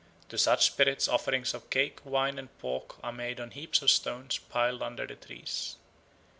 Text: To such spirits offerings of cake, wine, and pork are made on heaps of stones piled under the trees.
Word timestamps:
To 0.29 0.37
such 0.39 0.65
spirits 0.65 1.07
offerings 1.07 1.53
of 1.53 1.69
cake, 1.69 1.99
wine, 2.03 2.39
and 2.39 2.57
pork 2.57 2.95
are 3.03 3.11
made 3.13 3.39
on 3.39 3.51
heaps 3.51 3.83
of 3.83 3.91
stones 3.91 4.39
piled 4.39 4.81
under 4.81 5.05
the 5.05 5.13
trees. 5.13 5.75